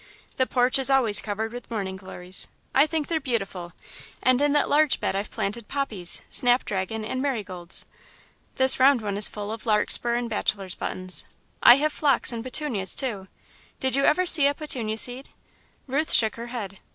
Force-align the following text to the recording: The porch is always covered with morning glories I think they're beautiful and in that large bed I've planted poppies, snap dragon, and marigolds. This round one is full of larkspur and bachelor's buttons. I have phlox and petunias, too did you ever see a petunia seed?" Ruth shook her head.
The 0.37 0.47
porch 0.47 0.79
is 0.79 0.89
always 0.89 1.21
covered 1.21 1.53
with 1.53 1.69
morning 1.69 1.95
glories 1.95 2.47
I 2.73 2.87
think 2.87 3.05
they're 3.07 3.19
beautiful 3.19 3.73
and 4.23 4.41
in 4.41 4.51
that 4.53 4.67
large 4.67 4.99
bed 4.99 5.15
I've 5.15 5.29
planted 5.29 5.67
poppies, 5.67 6.23
snap 6.31 6.65
dragon, 6.65 7.05
and 7.05 7.21
marigolds. 7.21 7.85
This 8.55 8.79
round 8.79 9.01
one 9.01 9.15
is 9.15 9.27
full 9.27 9.51
of 9.51 9.67
larkspur 9.67 10.15
and 10.15 10.27
bachelor's 10.27 10.73
buttons. 10.73 11.25
I 11.61 11.75
have 11.75 11.93
phlox 11.93 12.31
and 12.33 12.43
petunias, 12.43 12.95
too 12.95 13.27
did 13.79 13.95
you 13.95 14.03
ever 14.05 14.25
see 14.25 14.47
a 14.47 14.55
petunia 14.55 14.97
seed?" 14.97 15.29
Ruth 15.85 16.11
shook 16.11 16.35
her 16.35 16.47
head. 16.47 16.79